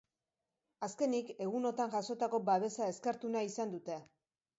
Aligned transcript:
Azkenik, 0.85 1.27
egunotan 1.45 1.93
jasotako 1.95 2.39
babesa 2.47 2.87
eskertu 2.95 3.31
nahi 3.37 3.51
izan 3.51 3.75
dute. 3.77 3.99